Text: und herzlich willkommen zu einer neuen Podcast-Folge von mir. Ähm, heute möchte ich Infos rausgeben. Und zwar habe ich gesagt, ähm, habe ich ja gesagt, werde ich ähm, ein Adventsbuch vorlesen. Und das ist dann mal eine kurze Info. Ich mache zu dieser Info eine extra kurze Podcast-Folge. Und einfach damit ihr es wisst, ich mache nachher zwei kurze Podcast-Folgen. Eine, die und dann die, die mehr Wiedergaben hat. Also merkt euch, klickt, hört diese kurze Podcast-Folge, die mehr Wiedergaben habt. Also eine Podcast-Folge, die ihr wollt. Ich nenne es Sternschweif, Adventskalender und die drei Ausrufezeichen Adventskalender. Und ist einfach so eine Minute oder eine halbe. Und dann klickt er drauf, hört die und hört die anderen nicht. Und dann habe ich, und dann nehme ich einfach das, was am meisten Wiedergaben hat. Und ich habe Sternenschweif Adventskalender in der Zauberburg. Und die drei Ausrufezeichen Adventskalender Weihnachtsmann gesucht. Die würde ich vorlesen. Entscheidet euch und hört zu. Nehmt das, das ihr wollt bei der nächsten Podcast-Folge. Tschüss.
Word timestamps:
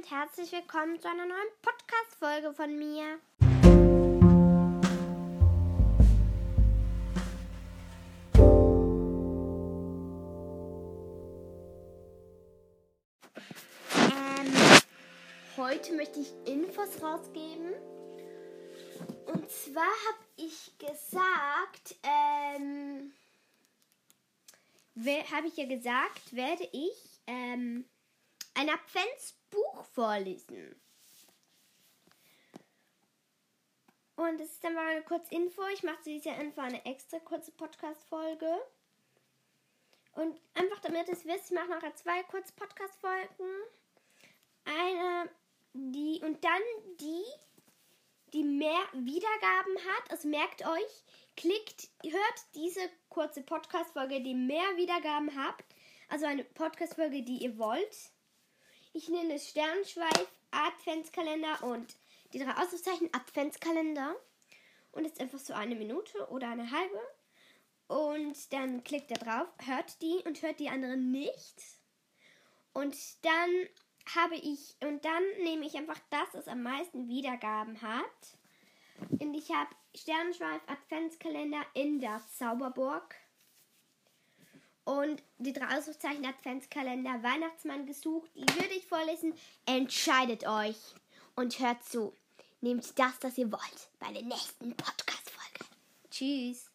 und 0.00 0.10
herzlich 0.10 0.50
willkommen 0.52 0.98
zu 0.98 1.08
einer 1.08 1.26
neuen 1.26 1.38
Podcast-Folge 1.60 2.54
von 2.54 2.78
mir. 2.78 3.18
Ähm, 13.94 14.52
heute 15.58 15.94
möchte 15.94 16.20
ich 16.20 16.32
Infos 16.46 17.02
rausgeben. 17.02 17.74
Und 19.26 19.50
zwar 19.50 19.82
habe 19.82 20.24
ich 20.36 20.78
gesagt, 20.78 21.96
ähm, 22.04 23.12
habe 25.30 25.46
ich 25.48 25.56
ja 25.58 25.66
gesagt, 25.66 26.34
werde 26.34 26.66
ich 26.72 27.20
ähm, 27.26 27.69
ein 28.54 28.68
Adventsbuch 28.68 29.84
vorlesen. 29.84 30.80
Und 34.16 34.38
das 34.38 34.50
ist 34.50 34.62
dann 34.62 34.74
mal 34.74 34.86
eine 34.86 35.02
kurze 35.02 35.34
Info. 35.34 35.62
Ich 35.72 35.82
mache 35.82 36.02
zu 36.02 36.10
dieser 36.10 36.36
Info 36.36 36.60
eine 36.60 36.84
extra 36.84 37.18
kurze 37.20 37.52
Podcast-Folge. 37.52 38.60
Und 40.12 40.38
einfach 40.52 40.78
damit 40.80 41.08
ihr 41.08 41.14
es 41.14 41.24
wisst, 41.24 41.46
ich 41.46 41.52
mache 41.52 41.68
nachher 41.70 41.94
zwei 41.94 42.22
kurze 42.24 42.52
Podcast-Folgen. 42.52 43.48
Eine, 44.66 45.30
die 45.72 46.20
und 46.22 46.44
dann 46.44 46.60
die, 47.00 47.24
die 48.34 48.42
mehr 48.42 48.82
Wiedergaben 48.92 49.76
hat. 49.78 50.10
Also 50.10 50.28
merkt 50.28 50.66
euch, 50.66 51.04
klickt, 51.36 51.88
hört 52.04 52.44
diese 52.54 52.90
kurze 53.08 53.42
Podcast-Folge, 53.42 54.20
die 54.22 54.34
mehr 54.34 54.76
Wiedergaben 54.76 55.30
habt. 55.42 55.64
Also 56.10 56.26
eine 56.26 56.44
Podcast-Folge, 56.44 57.22
die 57.22 57.38
ihr 57.38 57.56
wollt. 57.56 58.12
Ich 58.92 59.08
nenne 59.08 59.34
es 59.34 59.48
Sternschweif, 59.48 60.28
Adventskalender 60.50 61.62
und 61.62 61.96
die 62.32 62.38
drei 62.38 62.52
Ausrufezeichen 62.52 63.08
Adventskalender. 63.12 64.16
Und 64.92 65.04
ist 65.04 65.20
einfach 65.20 65.38
so 65.38 65.52
eine 65.54 65.76
Minute 65.76 66.28
oder 66.30 66.48
eine 66.48 66.70
halbe. 66.70 67.00
Und 67.86 68.52
dann 68.52 68.82
klickt 68.82 69.10
er 69.12 69.18
drauf, 69.18 69.48
hört 69.64 70.02
die 70.02 70.22
und 70.24 70.42
hört 70.42 70.58
die 70.58 70.68
anderen 70.68 71.12
nicht. 71.12 71.54
Und 72.72 72.96
dann 73.22 73.68
habe 74.14 74.34
ich, 74.36 74.76
und 74.80 75.04
dann 75.04 75.22
nehme 75.42 75.66
ich 75.66 75.76
einfach 75.76 75.98
das, 76.10 76.28
was 76.32 76.48
am 76.48 76.62
meisten 76.62 77.08
Wiedergaben 77.08 77.80
hat. 77.82 78.38
Und 79.10 79.34
ich 79.34 79.50
habe 79.50 79.70
Sternenschweif 79.94 80.60
Adventskalender 80.66 81.64
in 81.74 82.00
der 82.00 82.20
Zauberburg. 82.36 83.14
Und 84.90 85.22
die 85.38 85.52
drei 85.52 85.78
Ausrufezeichen 85.78 86.26
Adventskalender 86.26 87.22
Weihnachtsmann 87.22 87.86
gesucht. 87.86 88.28
Die 88.34 88.40
würde 88.40 88.74
ich 88.74 88.84
vorlesen. 88.88 89.34
Entscheidet 89.64 90.44
euch 90.48 90.76
und 91.36 91.60
hört 91.60 91.84
zu. 91.84 92.12
Nehmt 92.60 92.98
das, 92.98 93.16
das 93.20 93.38
ihr 93.38 93.52
wollt 93.52 93.88
bei 94.00 94.12
der 94.12 94.22
nächsten 94.22 94.76
Podcast-Folge. 94.76 95.70
Tschüss. 96.10 96.69